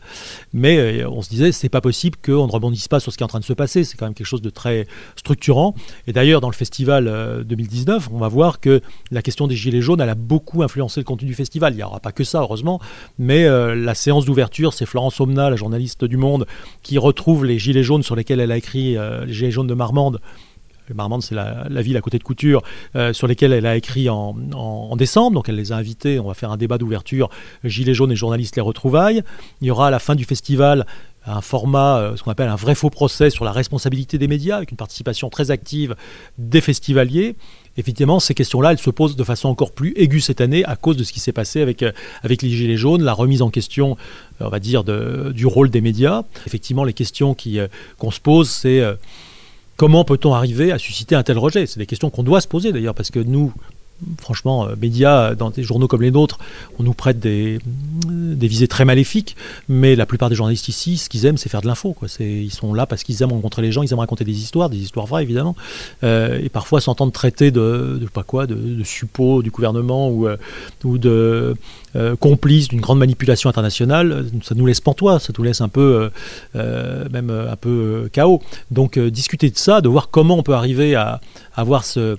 Mais 0.53 0.79
euh, 0.79 1.11
on 1.11 1.23
se 1.23 1.29
disait, 1.29 1.51
c'est 1.51 1.69
pas 1.69 1.81
possible 1.81 2.17
qu'on 2.25 2.47
ne 2.47 2.53
rebondisse 2.53 2.87
pas 2.87 3.01
sur 3.01 3.11
ce 3.11 3.17
qui 3.17 3.23
est 3.23 3.25
en 3.25 3.29
train 3.29 3.41
de 3.41 3.45
se 3.45 3.53
passer. 3.53 3.83
C'est 3.83 3.97
quand 3.97 4.07
même 4.07 4.15
quelque 4.15 4.27
chose 4.27 4.43
de 4.43 4.51
très 4.51 4.87
structurant. 5.17 5.75
Et 6.07 6.13
d'ailleurs, 6.13 6.41
dans 6.41 6.51
le 6.51 6.55
festival 6.55 7.45
2019, 7.45 8.07
euh, 8.07 8.11
on 8.15 8.19
va 8.19 8.29
voir 8.29 8.61
que 8.61 8.81
la 9.11 9.23
question 9.23 9.49
des 9.49 9.57
gilets 9.57 9.81
jaunes, 9.81 10.01
elle 10.01 10.09
a 10.09 10.15
beaucoup 10.15 10.63
influencé 10.63 11.01
le 11.01 11.05
contenu 11.05 11.27
du 11.27 11.35
festival. 11.35 11.73
Il 11.73 11.77
n'y 11.77 11.83
aura 11.83 11.99
pas 11.99 12.13
que 12.13 12.23
ça, 12.23 12.41
heureusement. 12.41 12.81
Mais 13.19 13.45
euh, 13.45 13.75
la 13.75 13.97
séance 13.97 14.25
d'ouverture, 14.25 14.73
c'est 14.73 14.87
Florence 14.87 15.21
Omna, 15.21 15.51
la 15.51 15.57
journaliste 15.57 16.05
du 16.05 16.17
Monde, 16.17 16.47
qui 16.83 16.97
retrouve 16.97 17.45
les 17.45 17.59
gilets 17.59 17.83
jaunes 17.83 18.05
sur 18.05 18.15
lesquels 18.15 18.39
elle 18.39 18.53
a 18.53 18.57
écrit 18.57 18.97
les 19.27 19.33
gilets 19.33 19.51
jaunes 19.51 19.67
de 19.67 19.75
Marmande 19.75 20.21
Marmande, 20.95 21.23
c'est 21.23 21.35
la, 21.35 21.83
ville 21.83 21.97
à 21.97 22.01
côté 22.01 22.19
de 22.19 22.23
Couture, 22.23 22.63
euh, 22.97 23.13
sur 23.13 23.27
lesquelles 23.27 23.53
elle 23.53 23.67
a 23.67 23.77
écrit 23.77 24.09
en, 24.09 24.35
décembre. 24.97 25.35
Donc 25.35 25.49
elle 25.49 25.57
les 25.57 25.73
a 25.73 25.77
invités. 25.77 26.19
On 26.19 26.29
va 26.29 26.35
faire 26.35 26.51
un 26.51 26.57
débat 26.57 26.79
d'ouverture. 26.79 27.31
Gilets 27.65 27.95
jaunes 27.95 28.13
et 28.13 28.17
journalistes 28.17 28.57
les 28.57 28.63
retrouvailles. 28.63 29.23
Il 29.61 29.69
y 29.69 29.71
aura 29.71 29.89
à 29.89 29.91
la 29.91 29.99
fin 29.99 30.15
du 30.15 30.25
festival 30.25 30.87
un 31.27 31.41
format, 31.41 31.99
euh, 31.99 32.17
ce 32.17 32.23
qu'on 32.23 32.31
appelle 32.31 32.49
un 32.49 32.57
vrai 32.57 32.75
faux 32.75 32.91
procès 32.91 33.31
sur 33.31 33.45
la 33.45 33.53
responsabilité 33.53 34.19
des 34.19 34.27
médias, 34.27 34.57
avec 34.57 34.71
une 34.71 34.77
participation 34.77 35.29
très 35.29 35.51
active 35.51 35.95
des 36.39 36.61
festivaliers. 36.61 37.37
Effectivement, 37.77 38.21
ces 38.21 38.35
questions-là, 38.35 38.73
elles 38.73 38.79
se 38.79 38.91
posent 38.91 39.17
de 39.17 39.25
façon 39.25 39.49
encore 39.49 39.73
plus 39.73 39.93
aiguë 39.97 40.21
cette 40.21 40.41
année 40.41 40.65
à 40.65 40.77
cause 40.77 40.97
de 40.97 41.05
ce 41.05 41.13
qui 41.13 41.21
s'est 41.21 41.33
passé 41.33 41.61
avec, 41.61 41.83
euh, 41.83 41.93
les 42.25 42.37
Gilets 42.37 42.77
jaunes, 42.77 43.03
la 43.03 43.13
remise 43.13 43.43
en 43.43 43.51
question, 43.51 43.97
on 44.41 44.49
va 44.49 44.59
dire, 44.61 44.83
du 44.85 45.47
rôle 45.47 45.71
des 45.71 45.81
médias. 45.81 46.23
Effectivement, 46.47 46.85
les 46.85 46.95
questions 46.95 47.37
qu'on 47.99 48.11
se 48.11 48.21
pose, 48.21 48.49
c'est 48.49 48.83
Comment 49.81 50.05
peut-on 50.05 50.35
arriver 50.35 50.73
à 50.73 50.79
susciter 50.79 51.15
un 51.15 51.23
tel 51.23 51.39
rejet? 51.39 51.65
C'est 51.65 51.79
des 51.79 51.87
questions 51.87 52.11
qu'on 52.11 52.23
doit 52.23 52.43
se 52.43 52.49
poser 52.49 52.71
d'ailleurs, 52.71 52.95
parce 52.95 53.11
que 53.11 53.19
nous, 53.19 53.51
franchement, 54.21 54.67
euh, 54.67 54.75
médias, 54.81 55.35
dans 55.35 55.51
des 55.51 55.63
journaux 55.63 55.89
comme 55.89 56.03
les 56.03 56.11
nôtres, 56.11 56.39
on 56.79 56.83
nous 56.83 56.95
prête 56.95 57.19
des, 57.21 57.59
visées 58.07 58.69
très 58.69 58.85
maléfiques, 58.85 59.37
mais 59.69 59.97
la 59.97 60.07
plupart 60.07 60.29
des 60.29 60.35
journalistes 60.35 60.69
ici, 60.69 60.97
ce 60.97 61.09
qu'ils 61.09 61.27
aiment, 61.27 61.37
c'est 61.37 61.49
faire 61.49 61.63
de 61.63 61.67
l'info. 61.67 61.95
Ils 62.21 62.53
sont 62.53 62.75
là 62.75 62.87
parce 62.87 63.03
qu'ils 63.03 63.23
aiment 63.23 63.33
rencontrer 63.33 63.63
les 63.63 63.73
gens, 63.73 63.83
ils 63.83 63.93
aiment 63.93 64.01
raconter 64.01 64.25
des 64.25 64.39
histoires, 64.39 64.71
des 64.71 64.79
histoires 64.79 65.07
vraies 65.07 65.23
évidemment, 65.23 65.55
euh, 66.05 66.41
et 66.43 66.49
parfois 66.49 66.81
s'entendre 66.81 67.13
traiter 67.13 67.51
de, 67.51 68.01
pas 68.13 68.23
quoi, 68.23 68.47
de, 68.47 68.55
de 68.55 69.43
du 69.43 69.51
gouvernement 69.51 70.09
ou, 70.09 70.27
euh, 70.27 70.37
ou 70.85 70.99
de 70.99 71.55
complices 72.21 72.69
d'une 72.69 72.81
grande 72.81 73.01
manipulation 73.01 73.51
internationale, 73.51 74.27
ça 74.43 74.55
nous 74.55 74.65
laisse 74.65 74.81
pantois, 74.81 75.19
ça 75.19 75.33
nous 75.37 75.43
laisse 75.43 75.61
un 75.61 75.69
peu, 75.69 76.11
même 76.55 77.31
un 77.31 77.57
peu 77.57 78.09
chaos. 78.13 78.41
Donc 78.71 78.97
discuter 78.99 79.51
de 79.51 79.59
ça, 79.59 79.81
de 79.81 79.89
voir 79.89 80.09
comment 80.11 80.39
on 80.39 80.45
peut 80.45 80.55
arriver 80.55 80.95
à 80.95 81.21
avoir 81.57 81.85
ce 81.85 82.17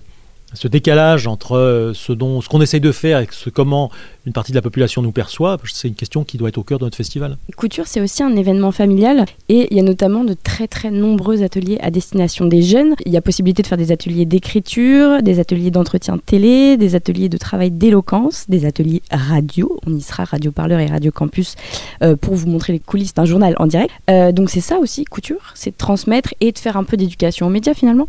ce 0.54 0.68
décalage 0.68 1.28
entre 1.28 1.58
euh, 1.58 1.94
ce 1.94 2.14
dont 2.14 2.42
ce 2.42 2.50
qu'on 2.50 2.62
essaye 2.62 2.82
de 2.82 2.92
faire 2.92 3.20
et 3.20 3.28
ce 3.32 3.50
comment 3.50 3.90
une 4.26 4.34
partie 4.34 4.52
de 4.52 4.58
la 4.58 4.62
population 4.62 5.02
nous 5.02 5.12
perçoit, 5.12 5.58
c'est 5.66 5.88
une 5.88 5.96
question 5.96 6.24
qui 6.24 6.38
doit 6.38 6.50
être 6.50 6.58
au 6.58 6.64
cœur 6.64 6.78
de 6.78 6.86
notre 6.86 6.98
festival. 6.98 7.38
Couture, 7.58 7.88
c'est 7.88 8.02
aussi 8.02 8.22
un 8.22 8.36
événement 8.36 8.72
familial 8.72 9.26
et 9.50 9.68
il 9.72 9.78
y 9.78 9.80
a 9.80 9.84
notamment 9.84 10.24
de 10.24 10.36
très 10.36 10.68
très 10.68 10.92
nombreux 10.92 11.42
ateliers 11.42 11.80
à 11.82 11.90
destination 11.90 12.46
des 12.46 12.62
jeunes. 12.62 12.96
Il 13.06 13.12
y 13.12 13.18
a 13.18 13.22
possibilité 13.22 13.64
de 13.64 13.68
faire 13.68 13.78
des 13.78 13.92
ateliers 13.92 14.26
d'écriture, 14.26 15.24
des 15.24 15.40
ateliers 15.40 15.72
d'entretien 15.72 16.18
télé, 16.24 16.78
des 16.78 16.96
ateliers 16.96 17.30
de 17.30 17.38
travail 17.38 17.72
d'éloquence, 17.72 18.46
des 18.48 18.66
ateliers 18.66 19.02
radio. 19.12 19.80
On 19.88 19.96
y 19.96 20.02
sera 20.02 20.24
Radio 20.26 20.52
Parleur 20.52 20.80
et 20.80 20.88
Radio 20.88 21.12
Campus 21.12 21.56
euh, 22.04 22.16
pour 22.16 22.36
vous 22.36 22.48
montrer 22.48 22.74
les 22.74 22.80
coulisses 22.80 23.14
d'un 23.14 23.26
journal 23.26 23.56
en 23.58 23.66
direct. 23.66 23.92
Euh, 24.10 24.32
donc 24.32 24.50
c'est 24.50 24.62
ça 24.62 24.78
aussi, 24.78 25.06
Couture, 25.06 25.54
c'est 25.56 25.72
de 25.72 25.78
transmettre 25.78 26.34
et 26.42 26.52
de 26.52 26.60
faire 26.60 26.78
un 26.78 26.84
peu 26.84 26.98
d'éducation 26.98 27.48
aux 27.48 27.50
médias 27.52 27.74
finalement. 27.74 28.08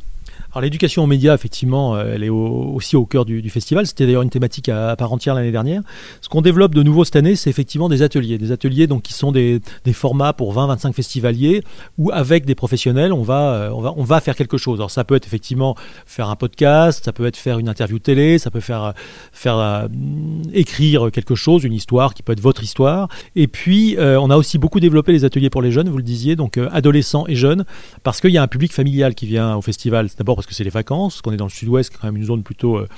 Alors 0.52 0.64
l'éducation 0.64 1.04
aux 1.04 1.06
médias, 1.06 1.34
effectivement, 1.34 1.96
euh, 1.96 2.12
elle 2.14 2.22
est 2.22 2.28
aussi 2.28 2.94
au 2.94 3.06
cœur 3.06 3.24
du, 3.24 3.48
festival. 3.48 3.86
C'était 3.86 4.04
d'ailleurs 4.04 4.20
une 4.20 4.28
thématique 4.28 4.68
à, 4.68 4.94
part 4.96 5.10
entière 5.10 5.34
l'année 5.34 5.50
dernière. 5.50 5.80
Ce 6.20 6.28
qu'on 6.28 6.42
développe 6.42 6.74
de 6.74 6.82
nouveau 6.82 7.04
cette 7.04 7.16
année, 7.16 7.36
c'est 7.36 7.48
effectivement 7.48 7.88
des 7.88 8.02
ateliers. 8.02 8.36
Des 8.36 8.52
ateliers 8.52 8.86
donc, 8.86 9.00
qui 9.00 9.14
sont 9.14 9.32
des, 9.32 9.62
formats 9.94 10.34
pour 10.34 10.54
20-25 10.54 10.92
festivaliers 10.92 11.62
où 11.96 12.10
avec 12.12 12.44
des 12.44 12.54
professionnels, 12.54 13.14
on 13.14 13.22
va, 13.22 13.54
euh, 13.54 13.70
on, 13.70 13.80
va, 13.80 13.94
on 13.96 14.04
va 14.04 14.20
faire 14.20 14.36
quelque 14.36 14.58
chose. 14.58 14.78
Alors 14.78 14.90
ça 14.90 15.04
peut 15.04 15.14
être 15.14 15.26
effectivement 15.26 15.74
faire 16.04 16.28
un 16.28 16.36
podcast, 16.36 17.06
ça 17.06 17.14
peut 17.14 17.24
être 17.24 17.38
faire 17.38 17.58
une 17.58 17.70
interview 17.70 17.98
télé, 17.98 18.38
ça 18.38 18.50
peut 18.50 18.60
faire, 18.60 18.92
faire 19.32 19.56
euh, 19.56 19.88
écrire 20.52 21.10
quelque 21.10 21.34
chose, 21.34 21.64
une 21.64 21.72
histoire 21.72 22.12
qui 22.12 22.22
peut 22.22 22.32
être 22.32 22.40
votre 22.40 22.62
histoire. 22.62 23.08
Et 23.36 23.46
puis, 23.46 23.96
on 23.98 24.28
a 24.28 24.36
aussi 24.36 24.58
beaucoup 24.58 24.80
développé 24.80 25.12
les 25.12 25.24
ateliers 25.24 25.50
pour 25.50 25.62
les 25.62 25.72
jeunes, 25.72 25.88
vous 25.88 25.96
le 25.96 26.02
disiez, 26.02 26.36
donc 26.36 26.58
adolescents 26.72 27.24
et 27.26 27.34
jeunes, 27.34 27.64
parce 28.02 28.20
qu'il 28.20 28.30
y 28.30 28.38
a 28.38 28.42
un 28.42 28.48
public 28.48 28.72
familial 28.72 29.14
qui 29.14 29.26
vient 29.26 29.56
au 29.56 29.62
festival. 29.62 30.08
D'abord 30.18 30.41
parce 30.42 30.48
que 30.48 30.54
c'est 30.54 30.64
les 30.64 30.70
vacances, 30.70 31.22
qu'on 31.22 31.32
est 31.32 31.36
dans 31.36 31.46
le 31.46 31.50
sud-ouest, 31.50 31.92
est 31.92 31.96
quand 31.96 32.08
même 32.08 32.16
une 32.16 32.24
zone 32.24 32.42
plutôt 32.42 32.76
euh, 32.76 32.88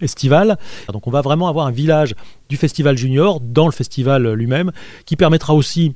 estivale. 0.00 0.56
Donc 0.90 1.06
on 1.06 1.10
va 1.10 1.20
vraiment 1.20 1.48
avoir 1.48 1.66
un 1.66 1.70
village 1.70 2.14
du 2.48 2.56
festival 2.56 2.96
junior 2.96 3.40
dans 3.40 3.66
le 3.66 3.72
festival 3.72 4.32
lui-même, 4.32 4.72
qui 5.04 5.16
permettra 5.16 5.54
aussi 5.54 5.94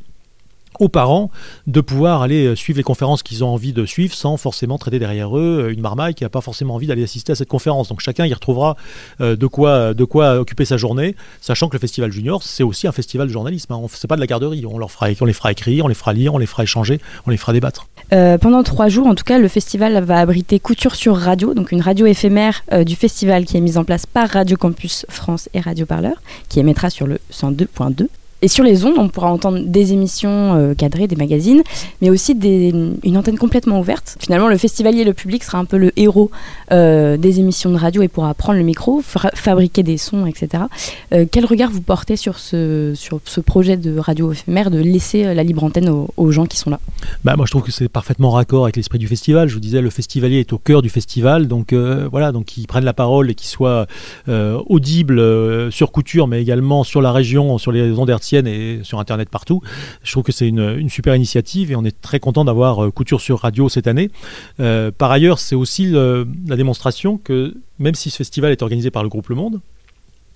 aux 0.78 0.88
parents 0.88 1.30
de 1.66 1.80
pouvoir 1.80 2.22
aller 2.22 2.46
euh, 2.46 2.54
suivre 2.54 2.76
les 2.76 2.82
conférences 2.82 3.22
qu'ils 3.22 3.42
ont 3.44 3.48
envie 3.48 3.72
de 3.72 3.84
suivre 3.86 4.14
sans 4.14 4.36
forcément 4.36 4.78
traiter 4.78 4.98
derrière 4.98 5.36
eux 5.36 5.64
euh, 5.64 5.72
une 5.72 5.80
marmaille 5.80 6.14
qui 6.14 6.24
n'a 6.24 6.28
pas 6.28 6.40
forcément 6.40 6.74
envie 6.74 6.86
d'aller 6.86 7.02
assister 7.02 7.32
à 7.32 7.34
cette 7.34 7.48
conférence. 7.48 7.88
Donc 7.88 8.00
chacun 8.00 8.26
y 8.26 8.34
retrouvera 8.34 8.76
euh, 9.20 9.36
de, 9.36 9.46
quoi, 9.46 9.94
de 9.94 10.04
quoi 10.04 10.38
occuper 10.38 10.64
sa 10.64 10.76
journée, 10.76 11.16
sachant 11.40 11.68
que 11.68 11.76
le 11.76 11.80
Festival 11.80 12.12
Junior, 12.12 12.42
c'est 12.42 12.62
aussi 12.62 12.86
un 12.86 12.92
festival 12.92 13.28
de 13.28 13.32
journalisme. 13.32 13.72
Hein. 13.72 13.80
C'est 13.92 14.08
pas 14.08 14.16
de 14.16 14.20
la 14.20 14.26
garderie. 14.26 14.64
On, 14.66 14.78
leur 14.78 14.90
fera, 14.90 15.08
on 15.20 15.24
les 15.24 15.32
fera 15.32 15.52
écrire, 15.52 15.84
on 15.84 15.88
les 15.88 15.94
fera 15.94 16.12
lire, 16.12 16.34
on 16.34 16.38
les 16.38 16.46
fera 16.46 16.62
échanger, 16.62 17.00
on 17.26 17.30
les 17.30 17.36
fera 17.36 17.52
débattre. 17.52 17.88
Pendant 18.10 18.62
trois 18.62 18.88
jours, 18.88 19.06
en 19.06 19.14
tout 19.14 19.24
cas, 19.24 19.38
le 19.38 19.48
festival 19.48 20.02
va 20.04 20.20
abriter 20.20 20.58
Couture 20.58 20.94
sur 20.94 21.16
Radio, 21.16 21.54
donc 21.54 21.72
une 21.72 21.82
radio 21.82 22.06
éphémère 22.06 22.64
du 22.86 22.96
festival 22.96 23.44
qui 23.44 23.56
est 23.56 23.60
mise 23.60 23.78
en 23.78 23.84
place 23.84 24.06
par 24.06 24.28
Radio 24.28 24.56
Campus 24.56 25.06
France 25.08 25.48
et 25.54 25.60
Radio 25.60 25.86
Parleur, 25.86 26.22
qui 26.48 26.60
émettra 26.60 26.90
sur 26.90 27.06
le 27.06 27.18
102.2 27.32 28.08
et 28.40 28.48
sur 28.48 28.62
les 28.62 28.84
ondes, 28.84 28.94
on 28.98 29.08
pourra 29.08 29.32
entendre 29.32 29.58
des 29.64 29.92
émissions 29.92 30.54
euh, 30.54 30.74
cadrées, 30.74 31.08
des 31.08 31.16
magazines, 31.16 31.62
mais 32.00 32.08
aussi 32.08 32.32
une 32.32 33.16
antenne 33.16 33.36
complètement 33.36 33.80
ouverte. 33.80 34.16
Finalement, 34.20 34.48
le 34.48 34.56
festivalier, 34.56 35.02
le 35.02 35.12
public 35.12 35.42
sera 35.42 35.58
un 35.58 35.64
peu 35.64 35.76
le 35.76 35.90
héros 35.96 36.30
euh, 36.70 37.16
des 37.16 37.40
émissions 37.40 37.70
de 37.70 37.76
radio 37.76 38.02
et 38.02 38.08
pourra 38.08 38.34
prendre 38.34 38.58
le 38.58 38.64
micro, 38.64 39.02
fabriquer 39.02 39.82
des 39.82 39.96
sons, 39.96 40.26
etc. 40.26 40.64
Euh, 41.12 41.26
quel 41.30 41.46
regard 41.46 41.70
vous 41.70 41.80
portez 41.80 42.16
sur 42.16 42.38
ce, 42.38 42.92
sur 42.94 43.20
ce 43.24 43.40
projet 43.40 43.76
de 43.76 43.98
radio 43.98 44.30
éphémère 44.30 44.70
de 44.70 44.78
laisser 44.78 45.34
la 45.34 45.42
libre 45.42 45.64
antenne 45.64 45.88
aux, 45.88 46.30
gens 46.30 46.46
qui 46.46 46.58
sont 46.58 46.70
là? 46.70 46.78
Bah, 47.24 47.34
Moi, 47.36 47.46
je 47.46 47.50
trouve 47.50 47.62
que 47.62 47.72
c'est 47.72 47.88
parfaitement 47.88 48.30
raccord 48.30 48.64
avec 48.64 48.76
l'esprit 48.76 48.98
du 48.98 49.08
festival. 49.08 49.48
Je 49.48 49.54
vous 49.54 49.60
disais, 49.60 49.80
le 49.80 49.90
festivalier 49.90 50.38
est 50.38 50.52
au 50.52 50.58
cœur 50.58 50.82
du 50.82 50.90
festival, 50.90 51.48
donc 51.48 51.72
voilà, 51.72 52.30
donc 52.30 52.44
qu'ils 52.44 52.66
prennent 52.66 52.84
la 52.84 52.92
parole 52.92 53.30
et 53.30 53.34
qu'ils 53.34 53.48
soient 53.48 53.86
audibles 54.28 55.72
sur 55.72 55.90
couture, 55.90 56.28
mais 56.28 56.40
également 56.40 56.84
sur 56.84 57.00
la 57.00 57.10
région, 57.10 57.58
sur 57.58 57.72
les 57.72 57.90
ondes 57.98 58.10
et 58.36 58.80
sur 58.82 59.00
Internet 59.00 59.28
partout. 59.28 59.62
Je 60.02 60.12
trouve 60.12 60.24
que 60.24 60.32
c'est 60.32 60.48
une, 60.48 60.88
super 60.88 61.14
initiative 61.14 61.70
et 61.70 61.76
on 61.76 61.84
est 61.84 62.00
très 62.00 62.20
content 62.20 62.44
d'avoir 62.44 62.92
Couture 62.92 63.20
sur 63.20 63.40
Radio 63.40 63.68
cette 63.68 63.86
année. 63.86 64.10
par 64.56 65.10
ailleurs, 65.10 65.38
c'est 65.38 65.54
aussi 65.54 65.90
la 65.90 66.56
démonstration 66.56 67.18
que 67.18 67.54
même 67.78 67.94
si 67.94 68.10
ce 68.10 68.16
festival 68.16 68.52
est 68.52 68.62
organisé 68.62 68.90
par 68.90 69.02
le 69.02 69.08
groupe 69.08 69.28
Le 69.28 69.36
Monde, 69.36 69.60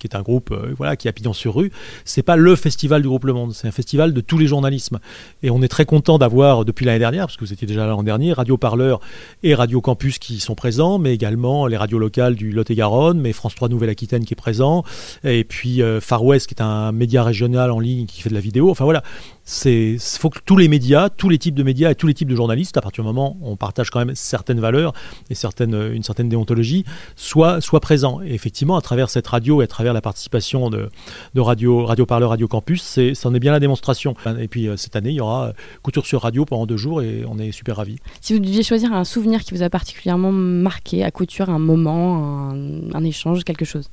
qui 0.03 0.07
est 0.07 0.17
un 0.17 0.21
groupe 0.21 0.51
euh, 0.51 0.73
voilà, 0.77 0.97
qui 0.97 1.07
a 1.07 1.13
pignon 1.13 1.31
sur 1.31 1.55
rue, 1.55 1.71
c'est 2.03 2.23
pas 2.23 2.35
le 2.35 2.57
festival 2.57 3.01
du 3.01 3.07
groupe 3.07 3.23
Le 3.23 3.31
Monde, 3.31 3.53
c'est 3.53 3.67
un 3.69 3.71
festival 3.71 4.13
de 4.13 4.19
tous 4.19 4.37
les 4.37 4.47
journalismes. 4.47 4.99
Et 5.43 5.49
on 5.49 5.61
est 5.61 5.69
très 5.69 5.85
content 5.85 6.17
d'avoir, 6.17 6.65
depuis 6.65 6.85
l'année 6.85 6.99
dernière, 6.99 7.25
parce 7.27 7.37
que 7.37 7.45
vous 7.45 7.53
étiez 7.53 7.65
déjà 7.65 7.87
l'an 7.87 8.03
dernier, 8.03 8.33
Radio 8.33 8.57
Parleur 8.57 8.99
et 9.43 9.55
Radio 9.55 9.79
Campus 9.79 10.19
qui 10.19 10.41
sont 10.41 10.55
présents, 10.55 10.99
mais 10.99 11.13
également 11.13 11.67
les 11.67 11.77
radios 11.77 11.99
locales 11.99 12.35
du 12.35 12.51
Lot-et-Garonne, 12.51 13.19
mais 13.19 13.31
France 13.31 13.55
3 13.55 13.69
Nouvelle-Aquitaine 13.69 14.25
qui 14.25 14.33
est 14.33 14.35
présent, 14.35 14.83
et 15.23 15.45
puis 15.45 15.81
euh, 15.81 16.01
Far 16.01 16.25
West 16.25 16.47
qui 16.47 16.55
est 16.55 16.61
un 16.61 16.91
média 16.91 17.23
régional 17.23 17.71
en 17.71 17.79
ligne 17.79 18.05
qui 18.05 18.21
fait 18.21 18.29
de 18.29 18.35
la 18.35 18.41
vidéo. 18.41 18.69
Enfin 18.69 18.83
voilà, 18.83 19.03
c'est 19.45 19.97
faut 19.99 20.29
que 20.29 20.39
tous 20.43 20.57
les 20.57 20.67
médias, 20.67 21.09
tous 21.09 21.29
les 21.29 21.37
types 21.37 21.55
de 21.55 21.63
médias 21.63 21.91
et 21.91 21.95
tous 21.95 22.07
les 22.07 22.13
types 22.13 22.29
de 22.29 22.35
journalistes, 22.35 22.75
à 22.77 22.81
partir 22.81 23.03
du 23.03 23.07
moment 23.07 23.37
où 23.41 23.51
on 23.51 23.55
partage 23.55 23.89
quand 23.89 23.99
même 23.99 24.15
certaines 24.15 24.59
valeurs 24.59 24.93
et 25.29 25.35
certaines, 25.35 25.75
une 25.93 26.03
certaine 26.03 26.29
déontologie, 26.29 26.83
soient, 27.15 27.61
soient 27.61 27.79
présents. 27.79 28.21
Et 28.21 28.33
effectivement, 28.33 28.75
à 28.75 28.81
travers 28.81 29.09
cette 29.09 29.27
radio 29.27 29.61
et 29.61 29.65
à 29.65 29.67
travers 29.67 29.92
la 29.93 30.01
participation 30.01 30.69
de, 30.69 30.89
de 31.33 31.41
Radio, 31.41 31.85
Radio 31.85 32.05
Parleur, 32.05 32.29
Radio 32.29 32.47
Campus, 32.47 32.81
c'est, 32.81 33.13
ça 33.13 33.29
en 33.29 33.33
est 33.33 33.39
bien 33.39 33.51
la 33.51 33.59
démonstration. 33.59 34.15
Et 34.39 34.47
puis 34.47 34.67
euh, 34.67 34.77
cette 34.77 34.95
année, 34.95 35.09
il 35.09 35.15
y 35.15 35.21
aura 35.21 35.47
euh, 35.47 35.53
Couture 35.81 36.05
sur 36.05 36.21
Radio 36.21 36.45
pendant 36.45 36.65
deux 36.65 36.77
jours 36.77 37.01
et 37.01 37.23
on 37.27 37.37
est 37.39 37.51
super 37.51 37.77
ravis. 37.77 37.97
Si 38.21 38.33
vous 38.33 38.39
deviez 38.39 38.63
choisir 38.63 38.93
un 38.93 39.03
souvenir 39.03 39.43
qui 39.43 39.53
vous 39.53 39.63
a 39.63 39.69
particulièrement 39.69 40.31
marqué 40.31 41.03
à 41.03 41.11
Couture, 41.11 41.49
un 41.49 41.59
moment, 41.59 42.51
un, 42.93 43.03
échange, 43.03 43.43
quelque 43.43 43.65
chose? 43.65 43.89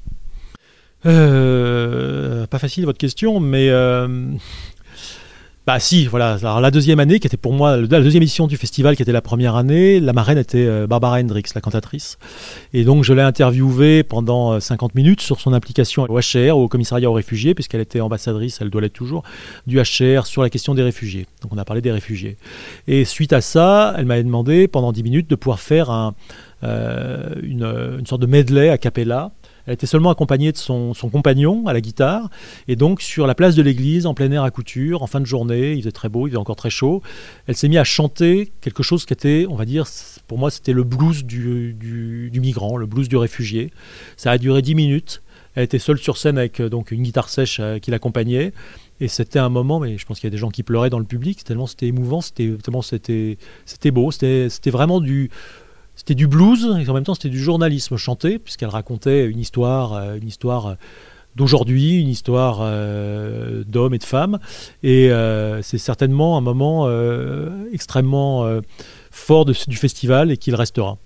Euh, 1.07 2.47
Pas 2.47 2.59
facile 2.59 2.85
votre 2.85 2.99
question, 2.99 3.41
mais... 3.41 3.71
Bah 5.67 5.79
si, 5.79 6.07
voilà. 6.07 6.39
Alors 6.41 6.61
la 6.63 6.71
deuxième 6.71 7.01
année, 7.01 7.21
qui 7.21 7.27
était 7.27 7.37
pour 7.37 7.53
moi 7.53 7.77
la 7.77 8.01
deuxième 8.01 8.23
édition 8.23 8.47
du 8.47 8.57
festival, 8.57 8.97
qui 8.97 9.03
était 9.03 9.13
la 9.13 9.21
première 9.21 9.57
année, 9.57 10.01
la 10.01 10.15
marraine 10.15 10.39
était 10.39 10.67
euh, 10.67 10.87
Barbara 10.87 11.21
Hendricks, 11.21 11.55
la 11.55 11.61
cantatrice. 11.61 12.19
Et 12.73 12.83
donc 12.83 13.05
je 13.05 13.13
l'ai 13.13 13.21
interviewée 13.21 14.03
pendant 14.03 14.59
50 14.59 14.91
euh, 14.91 14.93
minutes 14.97 15.21
sur 15.21 15.39
son 15.39 15.53
implication 15.53 16.07
au 16.09 16.19
HCR, 16.19 16.57
au 16.57 16.67
commissariat 16.67 17.11
aux 17.11 17.15
réfugiés, 17.15 17.55
puisqu'elle 17.55 17.83
était 17.83 18.01
ambassadrice, 18.01 18.59
elle 18.63 18.71
doit 18.71 18.81
l'être 18.81 18.95
toujours, 18.95 19.23
du 19.67 19.79
HCR 19.79 20.27
sur 20.27 20.43
la 20.43 20.49
question 20.49 20.75
des 20.75 20.83
réfugiés. 20.83 21.27
Donc 21.43 21.53
on 21.53 21.59
a 21.59 21.65
parlé 21.67 21.83
des 21.83 21.93
réfugiés. 21.93 22.39
Et 22.89 23.05
suite 23.05 23.35
à 23.35 23.43
ça, 23.43 23.95
elle 23.99 24.07
m'a 24.07 24.23
demandé 24.23 24.67
pendant 24.67 24.93
10 24.93 25.03
minutes 25.03 25.29
de 25.29 25.37
pouvoir 25.37 25.61
faire 25.61 25.91
un, 25.91 26.15
euh, 26.65 27.35
une, 27.43 27.65
une, 27.99 28.07
sorte 28.07 28.23
de 28.23 28.27
medley 28.27 28.71
a 28.71 28.79
cappella 28.79 29.31
elle 29.67 29.75
était 29.75 29.87
seulement 29.87 30.11
accompagnée 30.11 30.53
de 30.53 30.57
son, 30.57 30.93
compagnon 31.13 31.67
à 31.67 31.73
la 31.73 31.81
guitare. 31.81 32.31
Et 32.69 32.77
donc, 32.77 33.03
sur 33.03 33.27
la 33.27 33.35
place 33.35 33.55
de 33.55 33.63
l'église, 33.63 34.07
en 34.07 34.15
plein 34.15 34.31
air 34.33 34.43
à 34.43 34.51
couture, 34.51 35.03
en 35.03 35.07
fin 35.07 35.21
de 35.21 35.27
journée, 35.27 35.73
il 35.73 35.81
faisait 35.81 35.93
très 35.93 36.09
beau, 36.09 36.27
il 36.27 36.31
faisait 36.31 36.39
encore 36.39 36.57
très 36.57 36.71
chaud, 36.71 37.03
elle 37.47 37.57
s'est 37.57 37.69
mise 37.69 37.79
à 37.79 37.85
chanter 37.85 38.53
quelque 38.61 38.83
chose 38.83 39.05
qui 39.07 39.13
était, 39.13 39.47
on 39.49 39.57
va 39.57 39.65
dire, 39.65 39.87
pour 40.27 40.39
moi, 40.39 40.51
c'était 40.51 40.73
le 40.73 40.85
blues 40.85 41.25
du, 41.25 42.31
migrant, 42.35 42.77
le 42.77 42.87
blues 42.87 43.09
du 43.09 43.17
réfugié. 43.17 43.71
Ça 44.17 44.33
a 44.33 44.39
duré 44.39 44.63
dix 44.63 44.75
minutes. 44.75 45.23
Elle 45.57 45.65
était 45.65 45.81
seule 45.81 45.99
sur 45.99 46.17
scène 46.17 46.39
avec 46.39 46.61
euh, 46.61 46.69
donc 46.69 46.93
une 46.93 47.03
guitare 47.03 47.29
sèche 47.29 47.59
euh, 47.59 47.79
qui 47.81 47.91
l'accompagnait. 47.91 48.53
Et 49.01 49.09
c'était 49.09 49.39
un 49.41 49.49
moment, 49.49 49.81
mais 49.81 49.99
je 49.99 50.07
pense 50.07 50.21
qu'il 50.21 50.29
y 50.29 50.31
a 50.31 50.31
des 50.31 50.39
gens 50.39 50.51
qui 50.51 50.63
pleuraient 50.63 50.91
dans 50.91 50.99
le 50.99 51.05
public, 51.05 51.43
tellement 51.43 51.67
c'était 51.67 51.87
émouvant, 51.87 52.21
c'était 52.21 52.53
tellement 52.63 52.83
c'était 52.83 53.91
beau, 53.91 54.11
c'était 54.11 54.71
vraiment 54.71 55.01
du, 55.01 55.31
c'était 56.01 56.15
du 56.15 56.27
blues 56.27 56.67
et 56.81 56.89
en 56.89 56.95
même 56.95 57.05
temps 57.05 57.13
c'était 57.13 57.29
du 57.29 57.39
journalisme 57.39 57.99
chanté 57.99 58.39
puisqu'elle 58.39 58.71
racontait 58.71 59.27
une 59.27 59.39
histoire, 59.39 59.93
euh, 59.93 60.17
euh, 60.17 60.75
d'aujourd'hui, 61.37 62.01
une 62.01 62.09
histoire 62.09 62.61
euh, 62.63 63.65
d'hommes 63.69 63.93
et 63.93 63.99
de 63.99 64.05
femmes. 64.05 64.39
Et 64.83 65.11
c'est 65.61 65.77
certainement 65.77 66.39
un 66.39 66.41
moment 66.41 66.89
extrêmement 67.71 68.51
fort 69.11 69.45
du 69.45 69.77
festival 69.77 70.31
et 70.31 70.39
qu'il 70.39 70.55
restera. 70.55 70.97